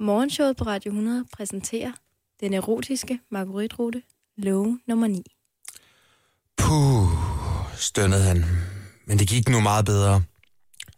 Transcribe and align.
Morgenshowet 0.00 0.56
på 0.56 0.64
Radio 0.64 0.90
100 0.90 1.24
præsenterer 1.32 1.92
den 2.40 2.54
erotiske 2.54 3.20
margueritrute 3.30 4.02
love 4.36 4.80
nummer 4.88 5.06
9. 5.06 5.22
Puh, 6.56 7.08
stønnede 7.76 8.22
han. 8.22 8.44
Men 9.06 9.18
det 9.18 9.28
gik 9.28 9.48
nu 9.48 9.60
meget 9.60 9.84
bedre. 9.84 10.22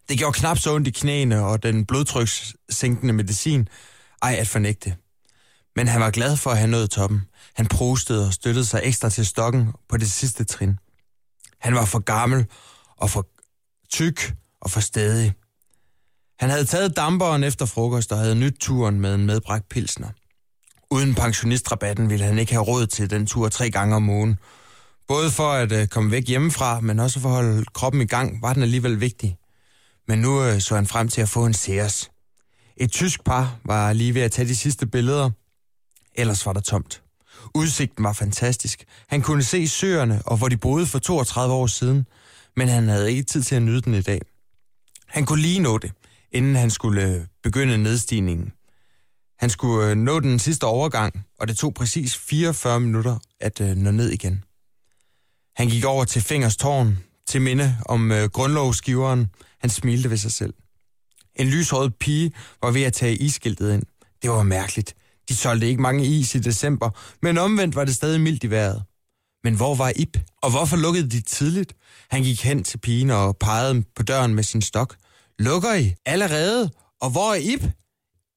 Det 0.09 0.19
gjorde 0.19 0.39
knap 0.39 0.59
så 0.59 0.75
ondt 0.75 0.89
i 0.89 0.91
knæene, 0.91 1.45
og 1.45 1.63
den 1.63 1.87
blodtrykssænkende 1.87 3.13
medicin, 3.13 3.69
ej 4.23 4.37
at 4.39 4.49
fornægte. 4.49 4.97
Men 5.77 5.89
han 5.89 6.01
var 6.01 6.11
glad 6.11 6.37
for 6.37 6.51
at 6.51 6.59
have 6.59 6.71
nået 6.71 6.91
toppen. 6.91 7.21
Han 7.55 7.67
prostede 7.67 8.27
og 8.27 8.33
støttede 8.33 8.65
sig 8.65 8.81
ekstra 8.85 9.11
til 9.11 9.27
stokken 9.27 9.73
på 9.89 9.97
det 9.97 10.11
sidste 10.11 10.45
trin. 10.45 10.79
Han 11.61 11.75
var 11.75 11.85
for 11.85 11.99
gammel 11.99 12.47
og 12.97 13.11
for 13.11 13.27
tyk 13.91 14.35
og 14.61 14.71
for 14.71 14.81
stedig. 14.81 15.33
Han 16.39 16.51
havde 16.51 16.65
taget 16.65 16.97
damperen 16.97 17.45
efter 17.45 17.67
frokost 17.67 18.13
og 18.13 18.19
havde 18.19 18.35
nyt 18.35 18.57
turen 18.61 19.01
med 19.01 19.15
en 19.15 19.27
medbragt 19.27 19.69
pilsner. 19.69 20.09
Uden 20.91 21.15
pensionistrabatten 21.15 22.11
ville 22.11 22.25
han 22.25 22.39
ikke 22.39 22.53
have 22.53 22.65
råd 22.65 22.87
til 22.87 23.11
den 23.11 23.27
tur 23.27 23.49
tre 23.49 23.71
gange 23.71 23.97
om 23.97 24.11
ugen. 24.11 24.39
Både 25.09 25.31
for 25.31 25.53
at 25.53 25.73
øh, 25.73 25.87
komme 25.87 26.11
væk 26.11 26.29
hjemmefra, 26.29 26.81
men 26.81 26.99
også 27.01 27.21
for 27.21 27.29
at 27.29 27.35
holde 27.35 27.65
kroppen 27.75 28.03
i 28.03 28.07
gang, 28.07 28.43
var 28.43 28.53
den 28.53 28.63
alligevel 28.63 29.01
vigtig. 29.01 29.37
Men 30.09 30.19
nu 30.19 30.43
øh, 30.43 30.61
så 30.61 30.75
han 30.75 30.87
frem 30.87 31.09
til 31.09 31.21
at 31.21 31.29
få 31.29 31.47
en 31.47 31.55
Sears. 31.55 32.11
Et 32.77 32.93
tysk 32.93 33.25
par 33.25 33.57
var 33.65 33.93
lige 33.93 34.15
ved 34.15 34.23
at 34.23 34.33
tage 34.33 34.49
de 34.49 34.57
sidste 34.57 34.87
billeder. 34.87 35.31
Ellers 36.15 36.47
var 36.47 36.53
der 36.53 36.61
tomt. 36.61 37.03
Udsigten 37.55 38.05
var 38.05 38.13
fantastisk. 38.13 38.85
Han 39.09 39.23
kunne 39.23 39.43
se 39.43 39.69
søerne, 39.69 40.23
og 40.27 40.37
hvor 40.37 40.49
de 40.49 40.57
boede 40.57 40.87
for 40.87 40.99
32 40.99 41.55
år 41.55 41.67
siden, 41.67 42.07
men 42.57 42.69
han 42.69 42.89
havde 42.89 43.11
ikke 43.11 43.23
tid 43.23 43.43
til 43.43 43.55
at 43.55 43.63
nyde 43.63 43.81
den 43.81 43.95
i 43.95 44.03
dag. 44.03 44.21
Han 45.07 45.27
kunne 45.27 45.43
lige 45.43 45.61
nå 45.61 45.79
det, 45.79 45.93
inden 46.33 46.57
han 46.57 46.71
skulle 46.71 47.03
øh, 47.03 47.21
begynde 47.43 47.79
nedstigningen. 47.79 48.53
Han 49.39 49.51
skulle 49.51 49.91
øh, 49.91 49.97
nå 49.97 50.21
den 50.21 50.39
sidste 50.39 50.65
overgang, 50.65 51.25
og 51.41 51.49
det 51.49 51.57
tog 51.57 51.75
præcis 51.75 52.17
44 52.17 52.81
minutter 52.81 53.19
at 53.41 53.61
øh, 53.61 53.77
nå 53.77 53.91
ned 53.91 54.11
igen. 54.11 54.45
Han 55.57 55.69
gik 55.69 55.85
over 55.85 56.05
til 56.05 56.23
Fingers 56.23 56.57
tårn, 56.57 56.99
til 57.27 57.43
minde 57.43 57.77
om 57.87 58.13
grundlovsgiveren. 58.33 59.27
Han 59.61 59.71
smilte 59.71 60.11
ved 60.11 60.17
sig 60.17 60.33
selv. 60.33 60.55
En 61.37 61.47
lyshåret 61.47 61.95
pige 61.95 62.33
var 62.63 62.71
ved 62.71 62.83
at 62.83 62.93
tage 62.93 63.17
iskiltet 63.17 63.75
ind. 63.75 63.83
Det 64.23 64.31
var 64.31 64.43
mærkeligt. 64.43 64.95
De 65.29 65.37
solgte 65.37 65.69
ikke 65.69 65.83
mange 65.83 66.07
is 66.07 66.35
i 66.35 66.39
december, 66.39 66.91
men 67.23 67.39
omvendt 67.39 67.77
var 67.77 67.85
det 67.85 67.95
stadig 67.95 68.21
mildt 68.21 68.45
i 68.45 68.51
vejret. 68.51 68.83
Men 69.45 69.55
hvor 69.55 69.75
var 69.75 69.93
Ip? 69.97 70.17
Og 70.43 70.51
hvorfor 70.51 70.77
lukkede 70.77 71.11
de 71.11 71.21
tidligt? 71.21 71.75
Han 72.11 72.23
gik 72.23 72.43
hen 72.43 72.65
til 72.65 72.79
pigen 72.79 73.11
og 73.11 73.37
pegede 73.37 73.83
på 73.97 74.03
døren 74.03 74.35
med 74.35 74.43
sin 74.43 74.63
stok. 74.63 74.97
Lukker 75.39 75.75
I? 75.75 75.95
Allerede? 76.07 76.71
Og 77.01 77.11
hvor 77.11 77.35
er 77.35 77.39
Ip? 77.39 77.63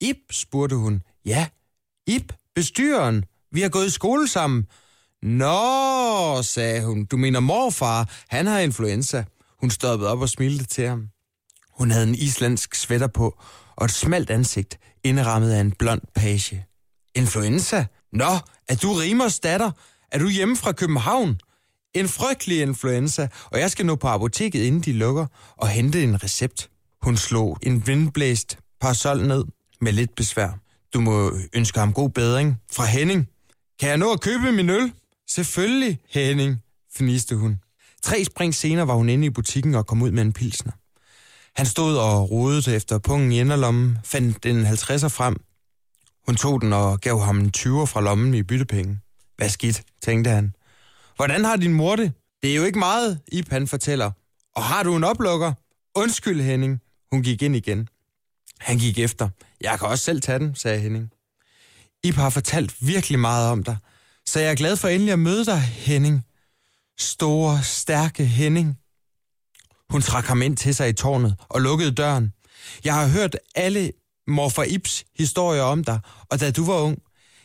Ip, 0.01 0.17
spurgte 0.31 0.75
hun. 0.75 1.01
Ja, 1.25 1.47
Ip, 2.07 2.33
bestyreren. 2.55 3.25
Vi 3.51 3.61
har 3.61 3.69
gået 3.69 3.87
i 3.87 3.89
skole 3.89 4.27
sammen. 4.27 4.65
Nå, 5.21 6.41
sagde 6.41 6.85
hun. 6.85 7.05
Du 7.05 7.17
mener 7.17 7.39
morfar. 7.39 8.09
Han 8.27 8.47
har 8.47 8.59
influenza. 8.59 9.23
Hun 9.59 9.69
stoppede 9.69 10.09
op 10.09 10.21
og 10.21 10.29
smilte 10.29 10.65
til 10.65 10.87
ham. 10.87 11.07
Hun 11.73 11.91
havde 11.91 12.07
en 12.07 12.15
islandsk 12.15 12.75
sweater 12.75 13.07
på 13.07 13.41
og 13.75 13.85
et 13.85 13.91
smalt 13.91 14.29
ansigt, 14.29 14.79
indrammet 15.03 15.51
af 15.51 15.59
en 15.61 15.71
blond 15.71 16.01
page. 16.15 16.65
Influenza? 17.15 17.85
Nå, 18.13 18.37
er 18.67 18.75
du 18.75 18.93
Rimers 18.93 19.39
datter? 19.39 19.71
Er 20.11 20.19
du 20.19 20.29
hjemme 20.29 20.55
fra 20.57 20.71
København? 20.71 21.39
En 21.93 22.07
frygtelig 22.07 22.61
influenza, 22.61 23.27
og 23.45 23.59
jeg 23.59 23.71
skal 23.71 23.85
nå 23.85 23.95
på 23.95 24.07
apoteket, 24.07 24.61
inden 24.63 24.81
de 24.81 24.93
lukker, 24.93 25.25
og 25.57 25.67
hente 25.67 26.03
en 26.03 26.23
recept. 26.23 26.69
Hun 27.01 27.17
slog 27.17 27.57
en 27.61 27.87
vindblæst 27.87 28.57
parasol 28.81 29.27
ned 29.27 29.43
med 29.81 29.91
lidt 29.91 30.15
besvær. 30.15 30.59
Du 30.93 31.01
må 31.01 31.31
ønske 31.53 31.79
ham 31.79 31.93
god 31.93 32.09
bedring. 32.09 32.61
Fra 32.71 32.85
Henning. 32.85 33.27
Kan 33.79 33.89
jeg 33.89 33.97
nå 33.97 34.11
at 34.13 34.21
købe 34.21 34.51
min 34.51 34.69
øl? 34.69 34.93
Selvfølgelig, 35.29 35.99
Henning, 36.09 36.63
fniste 36.95 37.35
hun. 37.35 37.59
Tre 38.01 38.23
spring 38.23 38.55
senere 38.55 38.87
var 38.87 38.93
hun 38.93 39.09
inde 39.09 39.25
i 39.25 39.29
butikken 39.29 39.75
og 39.75 39.87
kom 39.87 40.01
ud 40.01 40.11
med 40.11 40.21
en 40.21 40.33
pilsner. 40.33 40.71
Han 41.55 41.65
stod 41.65 41.97
og 41.97 42.31
rodede 42.31 42.75
efter 42.75 42.97
pungen 42.97 43.31
i 43.31 43.39
enderlommen, 43.39 43.97
fandt 44.03 44.45
en 44.45 44.65
50'er 44.65 45.07
frem. 45.07 45.35
Hun 46.25 46.35
tog 46.35 46.61
den 46.61 46.73
og 46.73 46.99
gav 47.01 47.19
ham 47.19 47.39
en 47.39 47.51
20'er 47.57 47.85
fra 47.85 48.01
lommen 48.01 48.33
i 48.33 48.43
byttepenge. 48.43 48.99
Hvad 49.37 49.49
skidt, 49.49 49.83
tænkte 50.03 50.29
han. 50.29 50.53
Hvordan 51.15 51.45
har 51.45 51.55
din 51.55 51.73
mor 51.73 51.95
det? 51.95 52.13
Det 52.41 52.51
er 52.51 52.55
jo 52.55 52.63
ikke 52.63 52.79
meget, 52.79 53.19
Ip 53.31 53.49
han 53.49 53.67
fortæller. 53.67 54.11
Og 54.55 54.63
har 54.63 54.83
du 54.83 54.95
en 54.95 55.03
oplukker? 55.03 55.53
Undskyld, 55.95 56.41
Henning. 56.41 56.81
Hun 57.11 57.23
gik 57.23 57.41
ind 57.41 57.55
igen. 57.55 57.87
Han 58.59 58.77
gik 58.77 58.99
efter. 58.99 59.29
Jeg 59.61 59.79
kan 59.79 59.87
også 59.87 60.03
selv 60.03 60.21
tage 60.21 60.39
den, 60.39 60.55
sagde 60.55 60.79
Henning. 60.79 61.11
Ip 62.03 62.15
har 62.15 62.29
fortalt 62.29 62.87
virkelig 62.87 63.19
meget 63.19 63.49
om 63.49 63.63
dig, 63.63 63.77
så 64.25 64.39
jeg 64.39 64.51
er 64.51 64.55
glad 64.55 64.77
for 64.77 64.87
endelig 64.87 65.11
at 65.13 65.19
møde 65.19 65.45
dig, 65.45 65.61
Henning. 65.61 66.25
Store, 66.99 67.63
stærke 67.63 68.25
Henning. 68.25 68.77
Hun 69.89 70.01
trak 70.01 70.25
ham 70.25 70.41
ind 70.41 70.57
til 70.57 70.75
sig 70.75 70.89
i 70.89 70.93
tårnet 70.93 71.35
og 71.49 71.61
lukkede 71.61 71.91
døren. 71.91 72.33
Jeg 72.83 72.95
har 72.95 73.07
hørt 73.07 73.35
alle 73.55 73.91
morfar 74.27 74.63
Ips 74.63 75.05
historier 75.17 75.61
om 75.61 75.83
dig, 75.83 75.99
og 76.29 76.39
da 76.39 76.51
du 76.51 76.65
var 76.65 76.79
ung, 76.79 76.97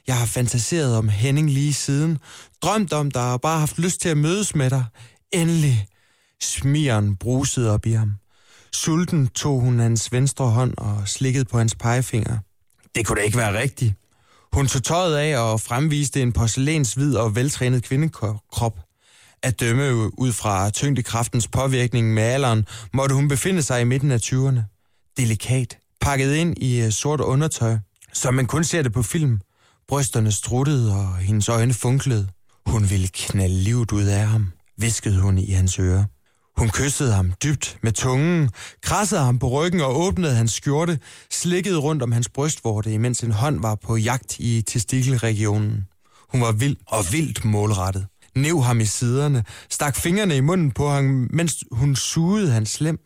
jeg 0.07 0.19
har 0.19 0.27
fantaseret 0.27 0.97
om 0.97 1.09
Henning 1.09 1.51
lige 1.51 1.75
siden, 1.75 2.19
drømt 2.63 2.93
om 2.93 3.11
dig 3.11 3.33
og 3.33 3.41
bare 3.41 3.59
haft 3.59 3.79
lyst 3.79 4.01
til 4.01 4.09
at 4.09 4.17
mødes 4.17 4.55
med 4.55 4.71
dig. 4.71 4.85
Endelig. 5.33 5.89
Smieren 6.41 7.17
brusede 7.17 7.71
op 7.71 7.87
i 7.87 7.93
ham. 7.93 8.17
Sulten 8.77 9.29
tog 9.29 9.61
hun 9.61 9.79
hans 9.79 10.13
venstre 10.13 10.47
hånd 10.47 10.75
og 10.77 11.09
slikkede 11.09 11.45
på 11.45 11.59
hans 11.59 11.75
pegefinger. 11.75 12.39
Det 12.95 13.07
kunne 13.07 13.21
da 13.21 13.25
ikke 13.25 13.37
være 13.37 13.59
rigtigt. 13.61 13.95
Hun 14.53 14.67
tog 14.67 14.83
tøjet 14.83 15.17
af 15.17 15.39
og 15.39 15.61
fremviste 15.61 16.23
en 16.23 16.33
porcelænshvid 16.33 17.17
og 17.17 17.35
veltrænet 17.35 17.83
kvindekrop. 17.83 18.79
At 19.43 19.61
dømme 19.61 20.19
ud 20.19 20.33
fra 20.33 20.71
tyngdekraftens 20.71 21.49
påvirkning 21.49 22.15
med 22.15 22.23
alderen, 22.23 22.67
måtte 22.95 23.15
hun 23.15 23.29
befinde 23.29 23.63
sig 23.63 23.81
i 23.81 23.85
midten 23.85 24.11
af 24.11 24.19
20'erne. 24.19 24.61
Delikat, 25.17 25.79
pakket 26.01 26.35
ind 26.35 26.59
i 26.59 26.83
øh, 26.83 26.91
sort 26.91 27.21
undertøj, 27.21 27.77
som 28.13 28.35
man 28.35 28.47
kun 28.47 28.65
ser 28.65 28.83
det 28.83 28.93
på 28.93 29.03
film. 29.03 29.41
Brysterne 29.89 30.33
struttede, 30.33 30.93
og 30.97 31.17
hendes 31.17 31.49
øjne 31.49 31.75
funklede. 31.75 32.29
Hun 32.67 32.91
ville 32.91 33.09
knalde 33.09 33.55
livet 33.55 33.93
ud 33.93 34.05
af 34.05 34.27
ham, 34.27 34.53
viskede 34.77 35.21
hun 35.21 35.39
i 35.39 35.53
hans 35.53 35.79
øre. 35.79 36.07
Hun 36.59 36.71
kyssede 36.71 37.13
ham 37.13 37.33
dybt 37.43 37.79
med 37.83 37.93
tungen, 37.93 38.51
krassede 38.83 39.21
ham 39.21 39.39
på 39.39 39.49
ryggen 39.49 39.81
og 39.81 40.01
åbnede 40.01 40.35
hans 40.35 40.53
skjorte, 40.53 40.99
slikkede 41.31 41.77
rundt 41.77 42.03
om 42.03 42.13
hans 42.13 42.29
brystvorte, 42.29 42.93
imens 42.93 43.21
en 43.21 43.31
hånd 43.31 43.61
var 43.61 43.75
på 43.75 43.97
jagt 43.97 44.37
i 44.39 44.63
testikelregionen. 44.63 45.85
Hun 46.33 46.41
var 46.41 46.53
vild 46.53 46.77
og 46.87 47.05
vildt 47.13 47.45
målrettet. 47.45 48.07
Næv 48.35 48.63
ham 48.63 48.81
i 48.81 48.85
siderne, 48.85 49.45
stak 49.71 49.97
fingrene 49.97 50.37
i 50.37 50.41
munden 50.41 50.71
på 50.71 50.89
ham, 50.89 51.29
mens 51.31 51.65
hun 51.71 51.97
sugede 51.97 52.51
hans 52.51 52.71
slem. 52.71 52.99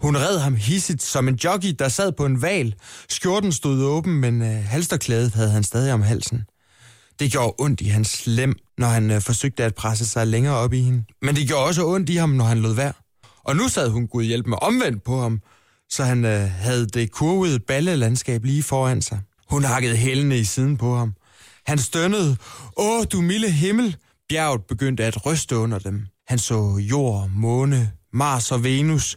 Hun 0.00 0.16
red 0.16 0.38
ham 0.38 0.54
hissigt 0.54 1.02
som 1.02 1.28
en 1.28 1.34
jockey, 1.34 1.74
der 1.78 1.88
sad 1.88 2.12
på 2.12 2.26
en 2.26 2.42
val. 2.42 2.74
Skjorten 3.08 3.52
stod 3.52 3.84
åben, 3.84 4.20
men 4.20 4.42
øh, 4.42 4.64
halsterklædet 4.64 5.34
havde 5.34 5.50
han 5.50 5.64
stadig 5.64 5.92
om 5.92 6.02
halsen. 6.02 6.44
Det 7.18 7.32
gjorde 7.32 7.54
ondt 7.58 7.80
i 7.80 7.88
hans 7.88 8.08
slem, 8.08 8.54
når 8.78 8.86
han 8.86 9.10
øh, 9.10 9.20
forsøgte 9.20 9.64
at 9.64 9.74
presse 9.74 10.06
sig 10.06 10.26
længere 10.26 10.54
op 10.54 10.72
i 10.72 10.80
hende. 10.80 11.04
Men 11.22 11.36
det 11.36 11.46
gjorde 11.48 11.64
også 11.64 11.86
ondt 11.86 12.10
i 12.10 12.16
ham, 12.16 12.30
når 12.30 12.44
han 12.44 12.58
lod 12.58 12.74
være. 12.74 12.92
Og 13.44 13.56
nu 13.56 13.68
sad 13.68 13.88
hun 13.88 14.06
Gud 14.06 14.24
hjælp 14.24 14.46
med 14.46 14.58
omvendt 14.62 15.04
på 15.04 15.20
ham, 15.20 15.40
så 15.90 16.04
han 16.04 16.24
øh, 16.24 16.50
havde 16.50 16.86
det 16.86 17.10
kurvede 17.10 17.60
ballelandskab 17.60 18.44
lige 18.44 18.62
foran 18.62 19.02
sig. 19.02 19.20
Hun 19.50 19.64
hakkede 19.64 19.96
hælene 19.96 20.38
i 20.38 20.44
siden 20.44 20.76
på 20.76 20.96
ham. 20.96 21.14
Han 21.66 21.78
stønnede, 21.78 22.36
åh 22.76 23.04
du 23.12 23.20
milde 23.20 23.50
himmel. 23.50 23.96
Bjerget 24.28 24.64
begyndte 24.64 25.04
at 25.04 25.26
ryste 25.26 25.56
under 25.56 25.78
dem. 25.78 26.06
Han 26.26 26.38
så 26.38 26.76
jord, 26.90 27.30
måne, 27.30 27.92
Mars 28.12 28.52
og 28.52 28.64
Venus. 28.64 29.16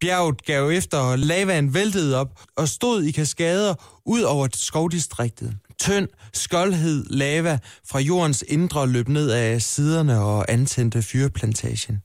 Bjerget 0.00 0.44
gav 0.44 0.70
efter, 0.70 0.98
og 0.98 1.18
lavaen 1.18 1.74
væltede 1.74 2.16
op 2.16 2.40
og 2.56 2.68
stod 2.68 3.02
i 3.02 3.10
kaskader 3.10 3.74
ud 4.06 4.22
over 4.22 4.48
skovdistriktet. 4.54 5.56
Tynd, 5.80 6.08
skoldhed 6.32 7.04
lava 7.10 7.58
fra 7.88 7.98
jordens 7.98 8.44
indre 8.48 8.88
løb 8.88 9.08
ned 9.08 9.30
af 9.30 9.62
siderne 9.62 10.20
og 10.20 10.52
antændte 10.52 11.02
fyreplantagen. 11.02 11.98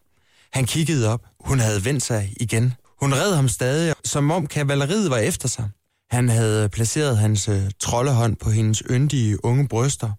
Han 0.54 0.66
kiggede 0.66 1.08
op. 1.08 1.22
Hun 1.40 1.60
havde 1.60 1.86
vendt 1.86 2.04
sig 2.04 2.34
igen. 2.40 2.74
Hun 3.02 3.14
red 3.14 3.36
ham 3.36 3.50
stadig, 3.50 3.94
som 4.04 4.32
om 4.32 4.48
kavaleriet 4.48 5.10
var 5.10 5.18
efter 5.18 5.48
sig. 5.48 5.70
Han 6.12 6.30
havde 6.30 6.70
placeret 6.70 7.18
hans 7.18 7.48
øh, 7.50 7.72
troldehånd 7.80 8.36
på 8.36 8.50
hendes 8.50 8.84
yndige 8.90 9.46
unge 9.46 9.68
bryster. 9.68 10.12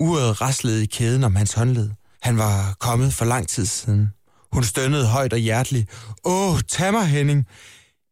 Uret 0.00 0.40
raslede 0.40 0.82
i 0.82 0.86
kæden 0.86 1.24
om 1.24 1.36
hans 1.36 1.52
håndled. 1.52 1.90
Han 2.22 2.38
var 2.38 2.76
kommet 2.80 3.12
for 3.14 3.24
lang 3.24 3.48
tid 3.48 3.66
siden. 3.66 4.08
Hun 4.52 4.64
stønnede 4.64 5.06
højt 5.06 5.32
og 5.32 5.38
hjerteligt. 5.38 5.90
Åh, 6.24 6.60
tag 6.68 6.92
mig, 6.92 7.06
Henning. 7.06 7.46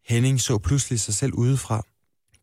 Henning 0.09 0.41
så 0.41 0.59
pludselig 0.59 1.01
sig 1.01 1.15
selv 1.15 1.33
udefra. 1.35 1.83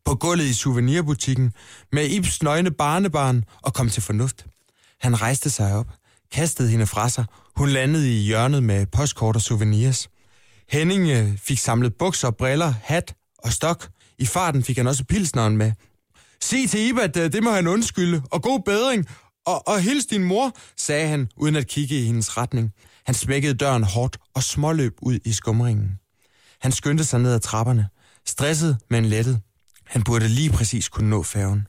På 0.08 0.14
gulvet 0.14 0.44
i 0.44 0.54
souvenirbutikken 0.54 1.52
med 1.92 2.06
Ibs 2.06 2.42
nøgne 2.42 2.70
barnebarn 2.70 3.44
og 3.62 3.74
kom 3.74 3.88
til 3.90 4.02
fornuft. 4.02 4.46
Han 5.00 5.22
rejste 5.22 5.50
sig 5.50 5.74
op, 5.74 5.86
kastede 6.32 6.68
hende 6.68 6.86
fra 6.86 7.08
sig. 7.08 7.24
Hun 7.56 7.68
landede 7.68 8.18
i 8.18 8.22
hjørnet 8.22 8.62
med 8.62 8.86
postkort 8.86 9.36
og 9.36 9.42
souvenirs. 9.42 10.08
Henning 10.68 11.10
øh, 11.10 11.38
fik 11.38 11.58
samlet 11.58 11.94
bukser, 11.94 12.30
briller, 12.30 12.74
hat 12.82 13.14
og 13.38 13.52
stok. 13.52 13.88
I 14.18 14.26
farten 14.26 14.62
fik 14.62 14.76
han 14.76 14.86
også 14.86 15.04
pilsneren 15.04 15.56
med. 15.56 15.72
Sig 16.40 16.70
til 16.70 16.88
Ib, 16.88 16.98
at 16.98 17.16
øh, 17.16 17.32
det 17.32 17.42
må 17.42 17.50
han 17.50 17.66
undskylde, 17.66 18.22
og 18.30 18.42
god 18.42 18.60
bedring, 18.60 19.06
og, 19.46 19.68
og 19.68 19.80
hils 19.80 20.06
din 20.06 20.24
mor, 20.24 20.52
sagde 20.76 21.08
han, 21.08 21.28
uden 21.36 21.56
at 21.56 21.66
kigge 21.66 22.00
i 22.00 22.04
hendes 22.04 22.36
retning. 22.36 22.72
Han 23.06 23.14
smækkede 23.14 23.54
døren 23.54 23.84
hårdt 23.84 24.18
og 24.34 24.42
småløb 24.42 24.92
ud 25.02 25.18
i 25.24 25.32
skumringen. 25.32 25.98
Han 26.60 26.72
skyndte 26.72 27.04
sig 27.04 27.20
ned 27.20 27.32
ad 27.32 27.40
trapperne, 27.40 27.88
stresset, 28.26 28.78
men 28.90 29.04
lettet. 29.04 29.40
Han 29.88 30.02
burde 30.02 30.28
lige 30.28 30.50
præcis 30.50 30.88
kunne 30.88 31.10
nå 31.10 31.22
færgen. 31.22 31.66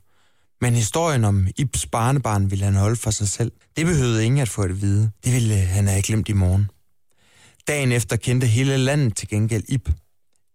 Men 0.62 0.75
historien 0.75 1.24
om 1.24 1.48
Ibs 1.57 1.86
barnebarn 1.86 2.51
ville 2.51 2.66
han 2.66 2.75
holde 2.75 2.95
for 2.95 3.12
sig 3.12 3.27
selv. 3.27 3.51
Det 3.77 3.86
behøvede 3.86 4.25
ingen 4.25 4.42
at 4.42 4.50
få 4.50 4.62
at 4.62 4.81
vide. 4.81 5.12
Det 5.25 5.33
ville 5.33 5.62
øh, 5.62 5.68
han 5.68 5.88
have 5.88 6.01
glemt 6.01 6.30
i 6.30 6.33
morgen. 6.33 6.69
Dagen 7.68 7.92
efter 7.92 8.16
kendte 8.16 8.48
hele 8.48 8.77
landet 8.77 9.16
til 9.16 9.27
gengæld 9.27 9.63
Ib. 9.68 9.89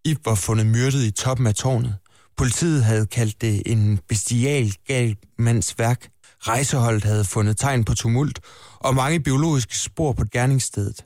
Ib 0.05 0.25
var 0.25 0.35
fundet 0.35 0.65
myrdet 0.65 1.03
i 1.03 1.11
toppen 1.11 1.47
af 1.47 1.55
tårnet. 1.55 1.95
Politiet 2.37 2.83
havde 2.83 3.05
kaldt 3.05 3.41
det 3.41 3.61
en 3.65 3.99
bestial 4.09 4.73
gal 4.87 5.15
mands 5.37 5.79
værk. 5.79 6.09
Rejseholdet 6.39 7.03
havde 7.03 7.25
fundet 7.25 7.57
tegn 7.57 7.83
på 7.83 7.93
tumult 7.95 8.39
og 8.79 8.95
mange 8.95 9.19
biologiske 9.19 9.77
spor 9.77 10.13
på 10.13 10.25
gerningsstedet. 10.31 11.05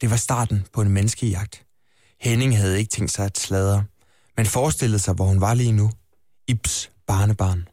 Det 0.00 0.10
var 0.10 0.16
starten 0.16 0.64
på 0.72 0.82
en 0.82 0.90
menneskejagt. 0.90 1.64
Henning 2.20 2.56
havde 2.56 2.78
ikke 2.78 2.90
tænkt 2.90 3.10
sig 3.10 3.24
at 3.24 3.38
sladre, 3.38 3.84
men 4.38 4.46
forestillede 4.46 4.98
sig, 4.98 5.14
hvor 5.14 5.24
hun 5.24 5.40
var 5.40 5.54
lige 5.54 5.72
nu. 5.72 5.90
Ibs 6.48 6.90
barnebarn. 7.06 7.68